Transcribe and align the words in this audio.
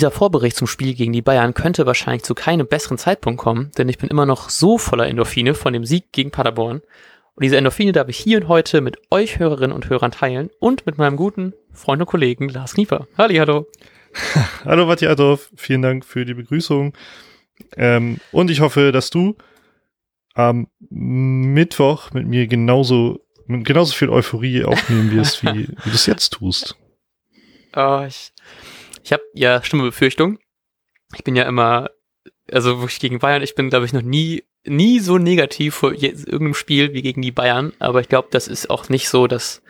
dieser 0.00 0.10
Vorbericht 0.10 0.56
zum 0.56 0.66
Spiel 0.66 0.94
gegen 0.94 1.12
die 1.12 1.20
Bayern 1.20 1.52
könnte 1.52 1.84
wahrscheinlich 1.84 2.22
zu 2.22 2.34
keinem 2.34 2.66
besseren 2.66 2.96
Zeitpunkt 2.96 3.38
kommen, 3.38 3.70
denn 3.76 3.86
ich 3.90 3.98
bin 3.98 4.08
immer 4.08 4.24
noch 4.24 4.48
so 4.48 4.78
voller 4.78 5.06
Endorphine 5.06 5.52
von 5.52 5.74
dem 5.74 5.84
Sieg 5.84 6.10
gegen 6.10 6.30
Paderborn. 6.30 6.80
Und 7.34 7.44
diese 7.44 7.58
Endorphine 7.58 7.92
darf 7.92 8.08
ich 8.08 8.16
hier 8.16 8.38
und 8.38 8.48
heute 8.48 8.80
mit 8.80 8.96
euch 9.10 9.38
Hörerinnen 9.38 9.76
und 9.76 9.90
Hörern 9.90 10.10
teilen 10.10 10.48
und 10.58 10.86
mit 10.86 10.96
meinem 10.96 11.16
guten 11.16 11.52
Freund 11.74 12.00
und 12.00 12.06
Kollegen 12.06 12.48
Lars 12.48 12.72
Knieper. 12.72 13.08
Halli, 13.18 13.36
hallo. 13.36 13.66
hallo 14.64 14.86
Matthias 14.86 15.12
Adolf, 15.12 15.52
vielen 15.54 15.82
Dank 15.82 16.06
für 16.06 16.24
die 16.24 16.32
Begrüßung. 16.32 16.94
Ähm, 17.76 18.20
und 18.32 18.50
ich 18.50 18.60
hoffe, 18.60 18.92
dass 18.92 19.10
du 19.10 19.36
am 20.32 20.68
Mittwoch 20.88 22.12
mit 22.12 22.26
mir 22.26 22.46
genauso, 22.46 23.20
mit 23.46 23.66
genauso 23.66 23.92
viel 23.92 24.08
Euphorie 24.08 24.64
aufnehmen 24.64 25.10
wirst, 25.10 25.42
wie, 25.42 25.68
wie 25.68 25.74
du 25.84 25.90
es 25.90 26.06
jetzt 26.06 26.30
tust. 26.30 26.74
Oh, 27.76 28.02
ich 28.08 28.32
ich 29.02 29.12
habe 29.12 29.22
ja 29.34 29.62
schlimme 29.62 29.84
Befürchtung. 29.84 30.38
Ich 31.14 31.24
bin 31.24 31.36
ja 31.36 31.44
immer, 31.44 31.90
also 32.50 32.80
wirklich 32.80 33.00
gegen 33.00 33.18
Bayern, 33.18 33.42
ich 33.42 33.54
bin, 33.54 33.70
glaube 33.70 33.86
ich, 33.86 33.92
noch 33.92 34.02
nie, 34.02 34.44
nie 34.64 35.00
so 35.00 35.18
negativ 35.18 35.74
vor 35.76 35.92
irgendeinem 35.92 36.54
Spiel 36.54 36.92
wie 36.92 37.02
gegen 37.02 37.22
die 37.22 37.32
Bayern, 37.32 37.72
aber 37.78 38.00
ich 38.00 38.08
glaube, 38.08 38.28
das 38.30 38.48
ist 38.48 38.70
auch 38.70 38.88
nicht 38.88 39.08
so 39.08 39.26
das, 39.26 39.62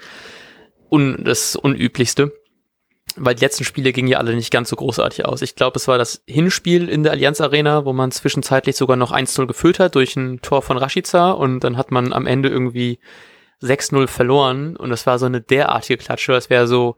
un, 0.91 1.23
das 1.25 1.57
Unüblichste. 1.57 2.33
Weil 3.17 3.35
die 3.35 3.45
letzten 3.45 3.65
Spiele 3.65 3.93
gingen 3.93 4.07
ja 4.07 4.19
alle 4.19 4.37
nicht 4.37 4.53
ganz 4.53 4.69
so 4.69 4.77
großartig 4.77 5.25
aus. 5.25 5.43
Ich 5.43 5.57
glaube, 5.57 5.77
es 5.77 5.89
war 5.89 5.99
das 5.99 6.23
Hinspiel 6.29 6.89
in 6.89 7.03
der 7.03 7.11
Allianz 7.11 7.41
Arena, 7.41 7.85
wo 7.85 7.93
man 7.93 8.13
zwischenzeitlich 8.13 8.77
sogar 8.77 8.97
noch 8.97 9.11
1-0 9.11 9.47
gefüllt 9.47 9.81
hat 9.81 9.97
durch 9.97 10.15
ein 10.15 10.41
Tor 10.43 10.63
von 10.63 10.79
Rashica 10.79 11.33
und 11.33 11.61
dann 11.61 11.77
hat 11.77 11.91
man 11.91 12.13
am 12.13 12.29
Ende 12.29 12.49
irgendwie 12.49 13.01
6-0 13.63 14.07
verloren 14.07 14.77
und 14.77 14.91
das 14.91 15.07
war 15.07 15.19
so 15.19 15.27
eine 15.27 15.41
derartige 15.41 15.99
Klatsche. 15.99 16.33
Das 16.33 16.51
wäre 16.51 16.69
so, 16.69 16.97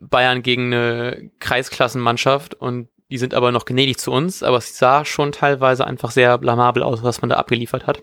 Bayern 0.00 0.42
gegen 0.42 0.72
eine 0.72 1.30
Kreisklassenmannschaft 1.38 2.54
und 2.54 2.88
die 3.10 3.18
sind 3.18 3.34
aber 3.34 3.52
noch 3.52 3.64
gnädig 3.64 3.98
zu 3.98 4.12
uns, 4.12 4.42
aber 4.42 4.58
es 4.58 4.78
sah 4.78 5.04
schon 5.04 5.32
teilweise 5.32 5.86
einfach 5.86 6.10
sehr 6.10 6.38
blamabel 6.38 6.82
aus, 6.82 7.02
was 7.02 7.20
man 7.20 7.28
da 7.28 7.36
abgeliefert 7.36 7.86
hat. 7.86 8.02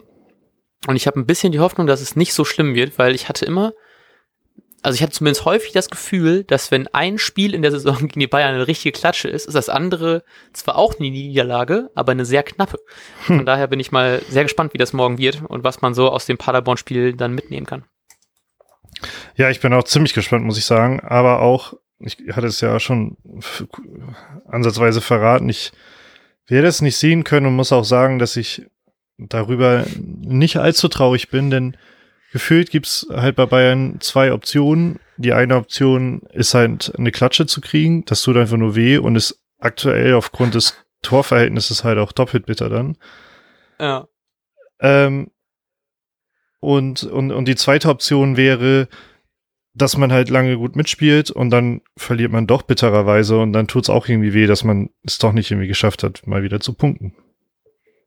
Und 0.86 0.95
ich 0.95 1.08
habe 1.08 1.20
ein 1.20 1.25
bisschen 1.25 1.52
die 1.52 1.59
Hoffnung, 1.59 1.88
dass 1.88 2.02
es 2.02 2.16
nicht 2.16 2.34
so 2.34 2.45
schlimm 2.45 2.75
wird, 2.75 3.00
weil 3.00 3.16
ich 3.16 3.30
hatte 3.30 3.45
immer, 3.45 3.73
also 4.84 4.95
ich 4.95 5.02
hatte 5.02 5.14
zumindest 5.14 5.45
häufig 5.45 5.72
das 5.72 5.90
Gefühl, 5.90 6.44
dass 6.44 6.72
wenn 6.72 6.88
ein 6.90 7.18
Spiel 7.18 7.53
in 7.53 7.62
der 7.62 7.72
Saison 7.72 7.98
gegen 8.00 8.20
die 8.20 8.28
Bayern 8.28 8.53
eine 8.53 8.68
richtige 8.68 8.98
Klatsche 8.98 9.30
ist, 9.30 9.48
ist 9.48 9.56
das 9.56 9.70
andere 9.70 10.23
zwar 10.53 10.75
auch 10.75 11.00
eine 11.00 11.09
Niederlage, 11.09 11.90
aber 11.95 12.12
eine 12.12 12.25
sehr 12.25 12.44
knappe. 12.44 12.78
Von 13.22 13.40
hm. 13.40 13.45
daher 13.45 13.68
bin 13.68 13.80
ich 13.80 13.92
mal 13.92 14.22
sehr 14.30 14.44
gespannt, 14.44 14.73
wie 14.73 14.78
das 14.78 14.94
morgen 14.94 15.18
wird 15.18 15.42
und 15.48 15.64
was 15.64 15.81
man 15.81 15.94
so 15.94 16.09
aus 16.09 16.25
dem 16.25 16.38
Paderborn-Spiel 16.38 17.14
dann 17.14 17.34
mitnehmen 17.34 17.66
kann. 17.66 17.86
Ja, 19.36 19.50
ich 19.50 19.59
bin 19.59 19.73
auch 19.73 19.84
ziemlich 19.84 20.14
gespannt, 20.14 20.45
muss 20.45 20.58
ich 20.58 20.66
sagen. 20.66 21.00
Aber 21.02 21.42
auch, 21.42 21.73
ich 22.00 22.17
hatte 22.34 22.48
es 22.48 22.62
ja 22.62 22.80
schon 22.80 23.17
ansatzweise 24.45 25.02
verraten, 25.02 25.50
ich 25.50 25.72
werde 26.48 26.67
es 26.67 26.81
nicht 26.81 26.98
sehen 26.98 27.23
können 27.23 27.45
und 27.45 27.56
muss 27.56 27.72
auch 27.72 27.84
sagen, 27.84 28.20
dass 28.20 28.38
ich 28.38 28.66
darüber 29.17 29.86
nicht 29.98 30.58
allzu 30.58 30.88
traurig 30.88 31.30
bin, 31.30 31.50
denn 31.50 31.78
gefühlt 32.31 32.70
gibt's 32.70 33.08
halt 33.09 33.36
bei 33.36 33.45
Bayern 33.45 34.00
zwei 34.00 34.31
Optionen. 34.31 35.00
Die 35.18 35.34
eine 35.34 35.56
Option 35.56 36.22
ist 36.31 36.53
halt 36.53 36.94
eine 36.98 37.12
Klatsche 37.12 37.48
zu 37.48 37.62
kriegen, 37.62 38.06
das 38.06 38.22
tut 38.22 38.38
einfach 38.38 38.58
nur 38.58 38.75
weh 38.75 38.98
und 38.98 39.16
ist 39.16 39.42
aktuell 39.59 40.14
aufgrund 40.14 40.56
des 40.56 40.75
Torverhältnisses 41.02 41.84
halt 41.84 41.98
auch 41.98 42.12
doppelt 42.12 42.45
bitter 42.45 42.70
dann. 42.70 42.98
Ja. 43.80 44.08
Ähm, 44.80 45.31
und, 46.59 47.03
und, 47.03 47.31
und 47.31 47.45
die 47.48 47.56
zweite 47.56 47.90
Option 47.90 48.38
wäre, 48.38 48.88
dass 49.78 49.97
man 49.97 50.11
halt 50.11 50.30
lange 50.30 50.58
gut 50.58 50.75
mitspielt 50.75 51.30
und 51.30 51.50
dann 51.50 51.81
verliert 51.95 52.31
man 52.31 52.47
doch 52.47 52.64
bittererweise 52.64 53.38
und 53.38 53.53
dann 53.53 53.67
tut's 53.67 53.89
auch 53.89 54.08
irgendwie 54.08 54.34
weh, 54.34 54.47
dass 54.47 54.64
man 54.64 54.89
es 55.03 55.19
doch 55.19 55.34
nicht 55.34 55.52
irgendwie 55.52 55.67
geschafft 55.67 56.03
hat, 56.03 56.25
mal 56.25 56.44
wieder 56.44 56.59
zu 56.59 56.73
punkten. 56.73 57.14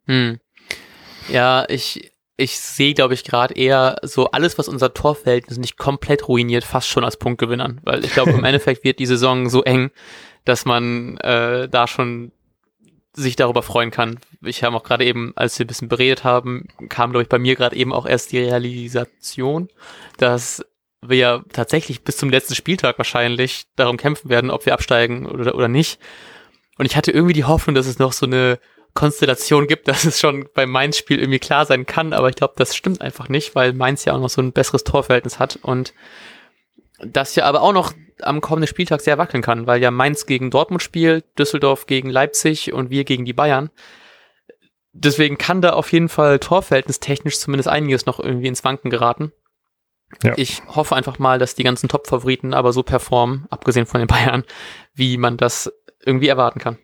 Hm. 0.07 0.41
Ja, 1.29 1.65
ich, 1.69 2.11
ich 2.37 2.59
sehe, 2.59 2.95
glaube 2.95 3.15
ich, 3.15 3.23
gerade 3.23 3.55
eher 3.55 3.97
so 4.03 4.31
alles, 4.33 4.59
was 4.59 4.69
unser 4.69 4.93
Torverhältnis 4.93 5.59
nicht 5.59 5.77
komplett 5.77 6.27
ruiniert, 6.27 6.65
fast 6.65 6.89
schon 6.89 7.05
als 7.05 7.17
Punktgewinnern. 7.17 7.81
Weil 7.85 8.05
ich 8.05 8.13
glaube, 8.13 8.33
im 8.33 8.45
Endeffekt 8.45 8.83
wird 8.83 8.99
die 8.99 9.07
Saison 9.07 9.49
so 9.49 9.63
eng, 9.63 9.91
dass 10.45 10.65
man 10.65 11.19
äh, 11.19 11.69
da 11.69 11.87
schon 11.87 12.33
sich 13.13 13.37
darüber 13.37 13.63
freuen 13.63 13.91
kann. 13.91 14.19
Ich 14.43 14.65
habe 14.65 14.77
auch 14.77 14.83
gerade 14.83 15.05
eben, 15.05 15.33
als 15.37 15.59
wir 15.59 15.65
ein 15.65 15.69
bisschen 15.69 15.89
beredet 15.89 16.25
haben, 16.25 16.69
kam, 16.89 17.11
glaube 17.11 17.23
ich, 17.23 17.29
bei 17.29 17.39
mir 17.39 17.57
gerade 17.57 17.77
eben 17.77 17.93
auch 17.93 18.07
erst 18.07 18.33
die 18.33 18.39
Realisation, 18.39 19.69
dass 20.17 20.65
wir 21.03 21.17
ja 21.17 21.43
tatsächlich 21.53 22.03
bis 22.03 22.17
zum 22.17 22.31
letzten 22.31 22.55
Spieltag 22.55 22.99
wahrscheinlich 22.99 23.65
darum 23.77 23.97
kämpfen 23.97 24.29
werden, 24.29 24.51
ob 24.51 24.67
wir 24.67 24.75
absteigen 24.75 25.27
oder, 25.27 25.55
oder 25.55 25.69
nicht. 25.69 25.99
Und 26.79 26.87
ich 26.87 26.97
hatte 26.97 27.11
irgendwie 27.11 27.33
die 27.33 27.45
Hoffnung, 27.45 27.75
dass 27.75 27.87
es 27.87 27.99
noch 27.99 28.13
so 28.13 28.27
eine 28.27 28.59
Konstellation 28.95 29.67
gibt, 29.67 29.89
dass 29.89 30.05
es 30.05 30.21
schon 30.21 30.49
beim 30.55 30.71
Mainz-Spiel 30.71 31.19
irgendwie 31.19 31.39
klar 31.39 31.67
sein 31.67 31.87
kann, 31.87 32.13
aber 32.13 32.29
ich 32.29 32.37
glaube, 32.37 32.55
das 32.57 32.77
stimmt 32.77 33.01
einfach 33.01 33.29
nicht, 33.29 33.55
weil 33.55 33.73
Mainz 33.73 34.05
ja 34.05 34.15
auch 34.15 34.21
noch 34.21 34.31
so 34.31 34.43
ein 34.43 34.53
besseres 34.53 34.85
Torverhältnis 34.85 35.39
hat 35.39 35.59
und 35.63 35.95
das 37.03 37.35
ja 37.35 37.45
aber 37.45 37.63
auch 37.63 37.73
noch 37.73 37.95
am 38.21 38.43
kommenden 38.43 38.69
Spieltag 38.69 39.01
sehr 39.01 39.17
wackeln 39.17 39.43
kann, 39.43 39.67
weil 39.67 39.81
ja 39.81 39.91
Mainz 39.91 40.27
gegen 40.27 40.51
Dortmund 40.51 40.83
spielt, 40.83 41.25
Düsseldorf 41.39 41.87
gegen 41.87 42.11
Leipzig 42.11 42.75
und 42.75 42.91
wir 42.91 43.05
gegen 43.05 43.25
die 43.25 43.33
Bayern. 43.33 43.71
Deswegen 44.93 45.39
kann 45.39 45.63
da 45.63 45.71
auf 45.71 45.93
jeden 45.93 46.11
Fall 46.11 46.39
torverhältnistechnisch 46.39 47.39
zumindest 47.39 47.69
einiges 47.69 48.05
noch 48.07 48.21
irgendwie 48.21 48.49
ins 48.49 48.65
Wanken 48.65 48.91
geraten. 48.91 49.33
Ja. 50.23 50.35
Ich 50.37 50.63
hoffe 50.67 50.97
einfach 50.97 51.19
mal, 51.19 51.39
dass 51.39 51.55
die 51.55 51.63
ganzen 51.63 51.89
Top-Favoriten 51.89 52.53
aber 52.53 52.73
so 52.73 52.83
performen, 52.83 53.47
abgesehen 53.51 53.87
von 53.87 54.01
den 54.01 54.09
Bayern, 54.09 54.45
wie 54.95 55.17
man 55.17 55.37
das 55.37 55.73
irgendwie 56.05 56.29
erwarten 56.29 56.59
kann. 56.59 56.79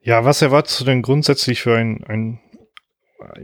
Ja, 0.00 0.24
was 0.24 0.40
erwartest 0.40 0.80
du 0.80 0.84
denn 0.84 1.02
grundsätzlich 1.02 1.60
für 1.60 1.76
ein, 1.76 2.04
ein 2.04 2.40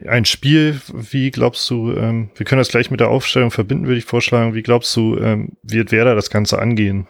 ein 0.06 0.24
Spiel, 0.24 0.80
wie 0.92 1.30
glaubst 1.30 1.68
du, 1.68 1.92
ähm, 1.92 2.30
wir 2.36 2.46
können 2.46 2.60
das 2.60 2.68
gleich 2.68 2.90
mit 2.90 3.00
der 3.00 3.08
Aufstellung 3.08 3.50
verbinden, 3.50 3.86
würde 3.86 3.98
ich 3.98 4.04
vorschlagen, 4.04 4.54
wie 4.54 4.62
glaubst 4.62 4.94
du, 4.96 5.16
ähm, 5.18 5.56
wird 5.62 5.90
Werder 5.90 6.14
das 6.14 6.30
Ganze 6.30 6.58
angehen? 6.58 7.08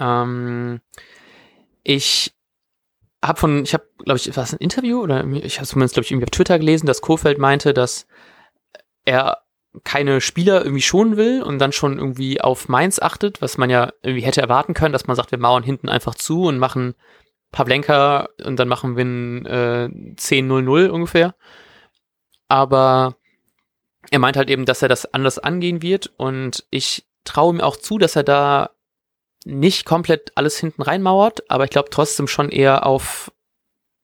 Ähm, 0.00 0.80
ich 1.84 2.32
habe 3.22 3.38
von, 3.38 3.62
ich 3.62 3.74
habe, 3.74 3.84
glaube 3.98 4.18
ich, 4.18 4.36
was 4.36 4.52
ein 4.52 4.58
Interview 4.58 5.00
oder 5.00 5.24
ich 5.24 5.58
habe 5.58 5.68
zumindest, 5.68 5.94
glaube 5.94 6.04
ich, 6.04 6.10
irgendwie 6.10 6.24
auf 6.24 6.30
Twitter 6.30 6.58
gelesen, 6.58 6.86
dass 6.86 7.02
Kofeld 7.02 7.38
meinte, 7.38 7.74
dass 7.74 8.06
er 9.04 9.38
keine 9.84 10.20
Spieler 10.20 10.62
irgendwie 10.62 10.82
schonen 10.82 11.16
will 11.16 11.42
und 11.42 11.58
dann 11.58 11.72
schon 11.72 11.98
irgendwie 11.98 12.40
auf 12.40 12.68
Mainz 12.68 12.98
achtet, 12.98 13.40
was 13.40 13.56
man 13.56 13.70
ja 13.70 13.92
irgendwie 14.02 14.24
hätte 14.24 14.42
erwarten 14.42 14.74
können, 14.74 14.92
dass 14.92 15.06
man 15.06 15.16
sagt, 15.16 15.30
wir 15.30 15.38
mauern 15.38 15.62
hinten 15.62 15.88
einfach 15.88 16.14
zu 16.14 16.44
und 16.44 16.58
machen 16.58 16.94
Pavlenka 17.52 18.28
und 18.44 18.58
dann 18.58 18.68
machen 18.68 18.96
wir 18.96 19.04
ein 19.04 19.46
äh, 19.46 19.88
10-0-0 20.16 20.88
ungefähr. 20.88 21.34
Aber 22.48 23.16
er 24.10 24.18
meint 24.18 24.36
halt 24.36 24.50
eben, 24.50 24.64
dass 24.64 24.82
er 24.82 24.88
das 24.88 25.12
anders 25.14 25.38
angehen 25.38 25.82
wird 25.82 26.12
und 26.16 26.66
ich 26.70 27.06
traue 27.24 27.54
ihm 27.54 27.60
auch 27.60 27.76
zu, 27.76 27.98
dass 27.98 28.16
er 28.16 28.24
da 28.24 28.70
nicht 29.44 29.84
komplett 29.84 30.32
alles 30.34 30.58
hinten 30.58 30.82
reinmauert, 30.82 31.50
aber 31.50 31.64
ich 31.64 31.70
glaube 31.70 31.90
trotzdem 31.90 32.28
schon 32.28 32.50
eher 32.50 32.86
auf, 32.86 33.32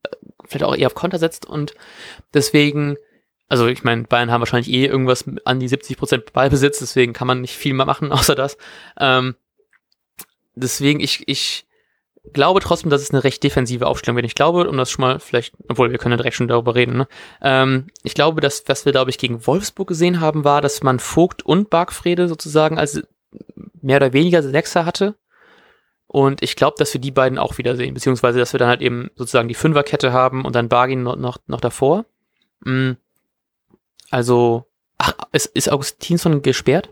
äh, 0.04 0.09
vielleicht 0.44 0.65
auch 0.65 0.77
eher 0.77 0.87
auf 0.87 0.94
Konter 0.94 1.19
setzt 1.19 1.47
und 1.47 1.75
deswegen, 2.34 2.97
also 3.49 3.67
ich 3.67 3.84
meine, 3.84 4.05
Bayern 4.05 4.31
haben 4.31 4.41
wahrscheinlich 4.41 4.73
eh 4.73 4.87
irgendwas 4.87 5.25
an 5.45 5.61
die 5.61 5.69
70% 5.69 6.33
Ballbesitz, 6.33 6.81
deswegen 6.81 7.12
kann 7.12 7.27
man 7.27 7.41
nicht 7.41 7.57
viel 7.57 7.75
mehr 7.75 7.87
machen 7.87 8.12
außer 8.12 8.34
das. 8.34 8.57
Ähm, 8.99 9.37
deswegen, 10.55 11.01
ich, 11.01 11.29
ich 11.29 11.67
glaube 12.33 12.61
trotzdem, 12.61 12.91
dass 12.91 13.03
es 13.03 13.12
eine 13.12 13.25
recht 13.25 13.43
defensive 13.43 13.87
Aufstellung 13.87 14.17
wird. 14.17 14.27
Ich 14.27 14.34
glaube, 14.34 14.69
um 14.69 14.77
das 14.77 14.91
schon 14.91 15.03
mal 15.03 15.21
vielleicht, 15.21 15.55
obwohl 15.69 15.91
wir 15.91 15.99
können 15.99 16.12
ja 16.12 16.17
direkt 16.17 16.37
schon 16.37 16.49
darüber 16.49 16.75
reden, 16.75 16.97
ne? 16.97 17.09
ähm, 17.41 17.87
ich 18.03 18.15
glaube, 18.15 18.41
dass, 18.41 18.65
was 18.67 18.84
wir, 18.84 18.93
glaube 18.93 19.11
ich, 19.11 19.19
gegen 19.19 19.47
Wolfsburg 19.47 19.89
gesehen 19.89 20.21
haben, 20.21 20.45
war, 20.45 20.61
dass 20.61 20.83
man 20.83 20.99
Vogt 20.99 21.45
und 21.45 21.71
Bargfrede 21.71 22.28
sozusagen 22.28 22.78
als 22.78 23.03
mehr 23.81 23.98
oder 23.98 24.13
weniger 24.13 24.43
Sechser 24.43 24.84
hatte. 24.84 25.15
Und 26.09 26.43
ich 26.43 26.57
glaube, 26.57 26.77
dass 26.78 26.95
wir 26.95 27.01
die 27.01 27.10
beiden 27.10 27.39
auch 27.39 27.59
wiedersehen, 27.59 27.95
beziehungsweise, 27.95 28.39
dass 28.39 28.53
wir 28.53 28.59
dann 28.59 28.69
halt 28.69 28.81
eben 28.81 29.10
sozusagen 29.16 29.48
die 29.48 29.54
Fünferkette 29.54 30.13
haben 30.13 30.45
und 30.45 30.54
dann 30.54 30.69
Bargin 30.69 31.03
noch, 31.03 31.16
noch, 31.16 31.39
noch 31.47 31.60
davor. 31.60 32.07
Mhm. 32.65 32.97
Also, 34.11 34.67
ach, 34.99 35.13
ist, 35.33 35.47
ist 35.47 35.71
Augustinsson 35.71 36.43
gesperrt? 36.43 36.91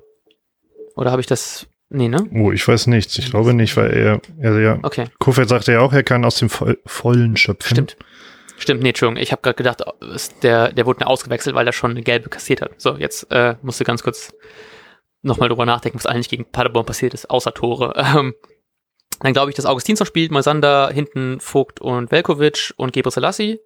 Oder 0.97 1.11
habe 1.11 1.21
ich 1.21 1.27
das 1.27 1.67
Nee, 1.91 2.09
ne? 2.09 2.29
Oh, 2.35 2.51
ich 2.51 2.67
weiß 2.67 2.89
nichts. 2.89 3.17
Ich 3.19 3.31
glaube 3.31 3.55
nicht, 3.55 3.77
weil 3.77 3.93
er, 3.93 4.21
er 4.41 4.61
ja, 4.61 4.79
okay. 4.83 5.07
Kofeld 5.21 5.49
sagte 5.49 5.73
ja 5.73 5.81
auch, 5.81 5.93
er 5.93 6.03
kann 6.03 6.25
aus 6.25 6.37
dem 6.37 6.51
Voll, 6.51 6.79
Vollen 6.87 7.37
schöpfen. 7.37 7.77
Stimmt. 7.77 7.97
Stimmt, 8.57 8.83
nee, 8.83 8.89
Entschuldigung. 8.89 9.23
Ich 9.23 9.31
habe 9.31 9.43
gerade 9.43 9.57
gedacht, 9.57 9.85
der, 10.43 10.73
der 10.73 10.87
wurde 10.87 11.07
ausgewechselt, 11.07 11.55
weil 11.55 11.67
er 11.67 11.73
schon 11.73 11.93
eine 11.93 12.03
gelbe 12.03 12.31
kassiert 12.31 12.63
hat. 12.63 12.81
So, 12.81 12.97
jetzt 12.97 13.31
äh, 13.31 13.55
musst 13.63 13.79
du 13.81 13.85
ganz 13.85 14.03
kurz 14.03 14.33
nochmal 15.23 15.49
drüber 15.49 15.67
nachdenken, 15.67 15.99
was 15.99 16.07
eigentlich 16.07 16.29
gegen 16.29 16.45
Paderborn 16.45 16.87
passiert 16.87 17.15
ist, 17.15 17.31
außer 17.31 17.55
Tore. 17.55 17.95
Ähm, 18.17 18.35
dann 19.21 19.33
glaube 19.33 19.51
ich, 19.51 19.55
dass 19.55 19.65
Augustinsson 19.65 20.09
spielt, 20.09 20.33
Moisander, 20.33 20.91
hinten 20.93 21.39
Vogt 21.39 21.81
und 21.81 22.11
Velkovic 22.11 22.75
und 22.77 22.93
Gebre 22.93 23.13
Selassie. 23.13 23.61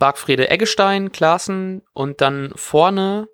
Bargfrede 0.00 0.50
Eggestein, 0.50 1.12
Klaassen 1.12 1.82
und 1.92 2.20
dann 2.20 2.50
vorne 2.56 3.28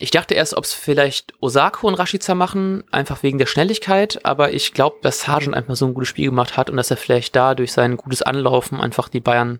ich 0.00 0.12
dachte 0.12 0.34
erst, 0.34 0.54
ob 0.54 0.62
es 0.62 0.72
vielleicht 0.72 1.34
Osako 1.40 1.88
und 1.88 1.94
Rashica 1.94 2.36
machen, 2.36 2.84
einfach 2.92 3.24
wegen 3.24 3.38
der 3.38 3.46
Schnelligkeit, 3.46 4.24
aber 4.24 4.52
ich 4.52 4.72
glaube, 4.72 4.98
dass 5.02 5.22
Sargent 5.22 5.56
einfach 5.56 5.74
so 5.74 5.86
ein 5.86 5.94
gutes 5.94 6.08
Spiel 6.08 6.26
gemacht 6.26 6.56
hat 6.56 6.70
und 6.70 6.76
dass 6.76 6.92
er 6.92 6.96
vielleicht 6.96 7.34
da 7.34 7.56
durch 7.56 7.72
sein 7.72 7.96
gutes 7.96 8.22
Anlaufen 8.22 8.80
einfach 8.80 9.08
die 9.08 9.20
Bayern 9.20 9.58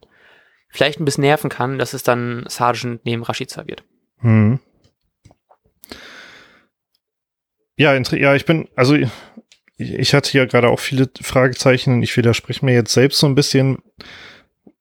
vielleicht 0.68 1.00
ein 1.00 1.04
bisschen 1.04 1.22
nerven 1.22 1.50
kann, 1.50 1.78
dass 1.78 1.92
es 1.92 2.04
dann 2.04 2.44
Sargent 2.48 3.04
neben 3.04 3.24
Rashica 3.24 3.66
wird. 3.66 3.82
Hm. 4.18 4.60
Ja, 7.76 7.94
ja, 7.94 8.34
ich 8.34 8.44
bin, 8.44 8.68
also 8.76 8.96
ich 9.76 10.14
hatte 10.14 10.36
ja 10.36 10.44
gerade 10.44 10.68
auch 10.68 10.80
viele 10.80 11.08
Fragezeichen. 11.20 12.02
Ich 12.02 12.16
widerspreche 12.16 12.64
mir 12.64 12.74
jetzt 12.74 12.92
selbst 12.92 13.18
so 13.18 13.26
ein 13.26 13.36
bisschen. 13.36 13.78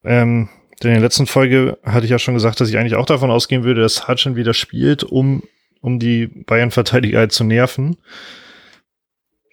Ähm, 0.04 0.50
denn 0.84 0.92
in 0.92 0.96
der 0.96 1.04
letzten 1.04 1.28
Folge 1.28 1.80
hatte 1.84 2.06
ich 2.06 2.12
ja 2.12 2.20
schon 2.20 2.36
gesagt, 2.36 2.60
dass 2.60 2.70
ich 2.70 2.78
eigentlich 2.78 2.96
auch 2.96 3.06
davon 3.06 3.32
ausgehen 3.32 3.64
würde, 3.64 3.82
dass 3.82 4.08
Hutchin 4.08 4.36
wieder 4.36 4.54
spielt, 4.54 5.04
um, 5.04 5.44
um 5.82 6.00
die 6.00 6.28
Bayern-Verteidiger 6.28 7.20
halt 7.20 7.32
zu 7.32 7.44
nerven. 7.44 7.98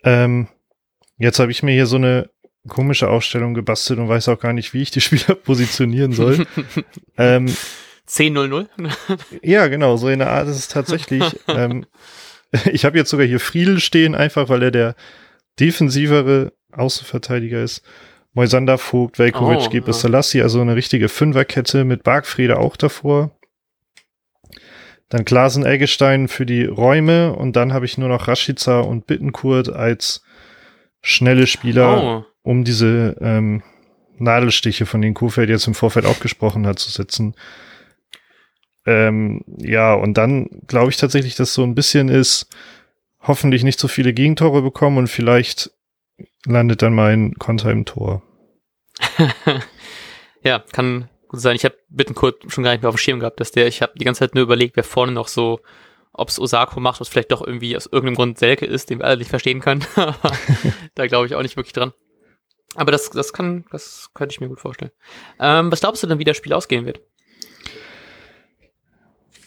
Ähm, 0.04 0.48
jetzt 1.16 1.38
habe 1.38 1.50
ich 1.50 1.62
mir 1.62 1.72
hier 1.72 1.86
so 1.86 1.96
eine 1.96 2.28
komische 2.68 3.08
Aufstellung 3.08 3.54
gebastelt 3.54 3.98
und 3.98 4.08
weiß 4.08 4.28
auch 4.28 4.38
gar 4.38 4.52
nicht, 4.52 4.74
wie 4.74 4.82
ich 4.82 4.90
die 4.90 5.00
Spieler 5.00 5.34
positionieren 5.34 6.12
soll. 6.12 6.46
ähm, 7.18 7.54
10-0-0? 8.08 8.68
ja, 9.42 9.66
genau, 9.68 9.96
so 9.96 10.08
in 10.08 10.18
der 10.18 10.30
Art 10.30 10.48
ist 10.48 10.58
es 10.58 10.68
tatsächlich. 10.68 11.24
ähm, 11.48 11.86
ich 12.70 12.84
habe 12.84 12.98
jetzt 12.98 13.10
sogar 13.10 13.26
hier 13.26 13.40
Friedel 13.40 13.80
stehen, 13.80 14.14
einfach 14.14 14.48
weil 14.48 14.62
er 14.62 14.70
der 14.70 14.94
defensivere 15.58 16.52
Außenverteidiger 16.72 17.62
ist. 17.62 17.82
Moisander, 18.34 18.78
Vogt, 18.78 19.18
Velkovic, 19.18 19.66
oh, 19.66 19.68
Gebre 19.70 19.92
ja. 19.92 19.92
Salassi, 19.92 20.42
also 20.42 20.60
eine 20.60 20.76
richtige 20.76 21.08
Fünferkette 21.08 21.84
mit 21.84 22.02
Bargfriede 22.02 22.58
auch 22.58 22.76
davor. 22.76 23.30
Dann 25.08 25.24
Klasen 25.24 25.64
Eggestein 25.64 26.28
für 26.28 26.44
die 26.44 26.64
Räume 26.64 27.34
und 27.34 27.54
dann 27.54 27.72
habe 27.72 27.84
ich 27.86 27.96
nur 27.96 28.08
noch 28.08 28.26
Rashica 28.26 28.80
und 28.80 29.06
Bittenkurt 29.06 29.68
als 29.68 30.24
schnelle 31.02 31.46
Spieler, 31.46 32.02
oh. 32.02 32.24
um 32.42 32.64
diese 32.64 33.16
ähm, 33.20 33.62
Nadelstiche, 34.18 34.86
von 34.86 35.00
denen 35.00 35.14
Kofeld 35.14 35.48
jetzt 35.48 35.68
im 35.68 35.74
Vorfeld 35.74 36.06
auch 36.06 36.18
gesprochen 36.18 36.66
hat, 36.66 36.80
zu 36.80 36.90
setzen. 36.90 37.34
Ähm, 38.86 39.42
ja, 39.58 39.94
und 39.94 40.14
dann 40.14 40.48
glaube 40.66 40.90
ich 40.90 40.96
tatsächlich, 40.96 41.36
dass 41.36 41.54
so 41.54 41.62
ein 41.62 41.74
bisschen 41.74 42.08
ist, 42.08 42.48
hoffentlich 43.20 43.62
nicht 43.62 43.78
so 43.78 43.88
viele 43.88 44.12
Gegentore 44.12 44.62
bekommen 44.62 44.98
und 44.98 45.06
vielleicht 45.08 45.70
landet 46.46 46.82
dann 46.82 46.94
mein 46.94 47.34
Konter 47.34 47.70
im 47.70 47.84
Tor. 47.84 48.22
ja, 50.42 50.58
kann 50.72 51.08
gut 51.28 51.40
sein. 51.40 51.56
Ich 51.56 51.64
habe 51.64 51.76
Bittenkurt 51.88 52.44
schon 52.48 52.64
gar 52.64 52.72
nicht 52.72 52.82
mehr 52.82 52.88
auf 52.88 52.96
dem 52.96 52.98
Schirm 52.98 53.20
gehabt, 53.20 53.40
dass 53.40 53.52
der, 53.52 53.66
ich 53.66 53.82
habe 53.82 53.92
die 53.98 54.04
ganze 54.04 54.20
Zeit 54.20 54.34
nur 54.34 54.44
überlegt, 54.44 54.76
wer 54.76 54.84
vorne 54.84 55.12
noch 55.12 55.28
so, 55.28 55.60
ob 56.12 56.28
es 56.28 56.38
Osako 56.38 56.80
macht, 56.80 57.00
was 57.00 57.08
vielleicht 57.08 57.32
doch 57.32 57.44
irgendwie 57.44 57.76
aus 57.76 57.86
irgendeinem 57.86 58.16
Grund 58.16 58.38
Selke 58.38 58.66
ist, 58.66 58.90
den 58.90 59.00
wir 59.00 59.06
alle 59.06 59.18
nicht 59.18 59.30
verstehen 59.30 59.60
können. 59.60 59.84
da 60.94 61.06
glaube 61.06 61.26
ich 61.26 61.34
auch 61.34 61.42
nicht 61.42 61.56
wirklich 61.56 61.72
dran. 61.72 61.92
Aber 62.76 62.92
das, 62.92 63.10
das 63.10 63.32
kann, 63.32 63.64
das 63.70 64.10
könnte 64.14 64.32
ich 64.32 64.40
mir 64.40 64.48
gut 64.48 64.60
vorstellen. 64.60 64.92
Ähm, 65.38 65.70
was 65.70 65.80
glaubst 65.80 66.02
du 66.02 66.06
denn, 66.06 66.18
wie 66.18 66.24
das 66.24 66.36
Spiel 66.36 66.52
ausgehen 66.52 66.86
wird? 66.86 67.00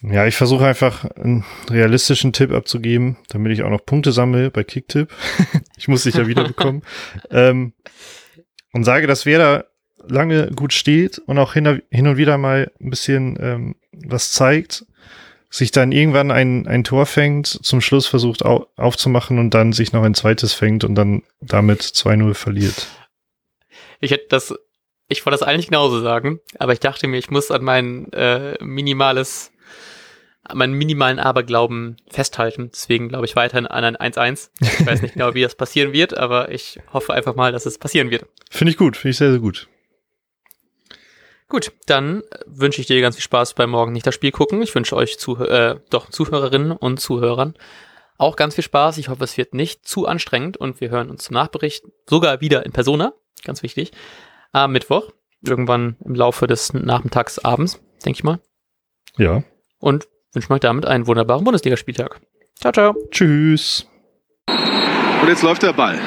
Ja, 0.01 0.27
ich 0.27 0.35
versuche 0.35 0.65
einfach 0.65 1.05
einen 1.05 1.43
realistischen 1.69 2.33
Tipp 2.33 2.51
abzugeben, 2.51 3.17
damit 3.29 3.51
ich 3.51 3.63
auch 3.63 3.69
noch 3.69 3.85
Punkte 3.85 4.11
sammle 4.11 4.51
bei 4.51 4.63
Kicktipp. 4.63 5.11
ich 5.77 5.87
muss 5.87 6.03
dich 6.03 6.15
ja 6.15 6.27
wieder 6.27 6.43
bekommen. 6.43 6.83
ähm, 7.31 7.73
und 8.73 8.83
sage, 8.83 9.07
dass 9.07 9.25
wer 9.25 9.39
da 9.39 9.63
lange 10.07 10.51
gut 10.51 10.73
steht 10.73 11.19
und 11.19 11.37
auch 11.39 11.53
hin, 11.53 11.81
hin 11.89 12.07
und 12.07 12.17
wieder 12.17 12.37
mal 12.37 12.71
ein 12.79 12.89
bisschen 12.89 13.37
ähm, 13.41 13.75
was 13.91 14.31
zeigt, 14.31 14.85
sich 15.49 15.71
dann 15.71 15.91
irgendwann 15.91 16.31
ein, 16.31 16.67
ein 16.67 16.83
Tor 16.83 17.05
fängt, 17.05 17.47
zum 17.47 17.81
Schluss 17.81 18.05
versucht 18.05 18.45
au 18.45 18.67
aufzumachen 18.75 19.39
und 19.39 19.53
dann 19.53 19.73
sich 19.73 19.93
noch 19.93 20.03
ein 20.03 20.13
zweites 20.13 20.53
fängt 20.53 20.83
und 20.83 20.95
dann 20.95 21.23
damit 21.39 21.81
2-0 21.81 22.33
verliert. 22.33 22.87
Ich 23.99 24.11
hätte 24.11 24.27
das, 24.29 24.53
ich 25.07 25.25
wollte 25.25 25.39
das 25.39 25.47
eigentlich 25.47 25.67
genauso 25.67 26.01
sagen, 26.01 26.39
aber 26.59 26.73
ich 26.73 26.79
dachte 26.79 27.07
mir, 27.07 27.17
ich 27.17 27.31
muss 27.31 27.49
an 27.49 27.63
mein 27.63 28.11
äh, 28.13 28.63
minimales 28.63 29.51
meinen 30.53 30.73
minimalen 30.73 31.19
Aberglauben 31.19 31.97
festhalten. 32.09 32.69
Deswegen 32.71 33.09
glaube 33.09 33.25
ich 33.25 33.35
weiterhin 33.35 33.67
an 33.67 33.95
ein 33.95 34.13
1-1. 34.13 34.49
Ich 34.61 34.85
weiß 34.85 35.01
nicht 35.01 35.13
genau, 35.15 35.33
wie 35.33 35.41
das 35.41 35.55
passieren 35.55 35.93
wird, 35.93 36.17
aber 36.17 36.51
ich 36.51 36.79
hoffe 36.93 37.13
einfach 37.13 37.35
mal, 37.35 37.51
dass 37.51 37.65
es 37.65 37.77
passieren 37.77 38.11
wird. 38.11 38.25
Finde 38.49 38.71
ich 38.71 38.77
gut, 38.77 38.95
finde 38.95 39.11
ich 39.11 39.17
sehr, 39.17 39.31
sehr 39.31 39.39
gut. 39.39 39.67
Gut, 41.49 41.71
dann 41.85 42.23
wünsche 42.45 42.81
ich 42.81 42.87
dir 42.87 42.99
ganz 43.01 43.15
viel 43.15 43.23
Spaß 43.23 43.53
beim 43.53 43.69
Morgen 43.69 43.93
nicht 43.93 44.05
das 44.05 44.15
Spiel 44.15 44.31
gucken. 44.31 44.61
Ich 44.61 44.75
wünsche 44.75 44.95
euch 44.95 45.17
Zuh 45.17 45.37
äh, 45.43 45.79
doch 45.89 46.09
Zuhörerinnen 46.09 46.71
und 46.71 46.99
Zuhörern 46.99 47.55
auch 48.17 48.35
ganz 48.35 48.55
viel 48.55 48.63
Spaß. 48.63 48.97
Ich 48.97 49.09
hoffe, 49.09 49.23
es 49.23 49.37
wird 49.37 49.53
nicht 49.53 49.87
zu 49.87 50.07
anstrengend 50.07 50.57
und 50.57 50.81
wir 50.81 50.89
hören 50.89 51.09
uns 51.09 51.25
zum 51.25 51.35
Nachbericht 51.35 51.85
sogar 52.09 52.41
wieder 52.41 52.65
in 52.65 52.71
Persona. 52.71 53.13
Ganz 53.43 53.63
wichtig. 53.63 53.91
Am 54.51 54.71
Mittwoch, 54.71 55.11
irgendwann 55.45 55.97
im 56.03 56.15
Laufe 56.15 56.47
des 56.47 56.73
Nachmittags 56.73 57.39
abends, 57.39 57.79
denke 58.03 58.17
ich 58.17 58.23
mal. 58.23 58.39
Ja. 59.17 59.43
Und 59.79 60.07
wünsche 60.33 60.51
euch 60.51 60.59
damit 60.59 60.85
einen 60.85 61.07
wunderbaren 61.07 61.43
Bundesligaspieltag. 61.43 62.19
Ciao, 62.59 62.71
ciao. 62.71 62.95
Tschüss. 63.11 63.87
Und 65.21 65.27
jetzt 65.27 65.43
läuft 65.43 65.63
der 65.63 65.73
Ball. 65.73 65.99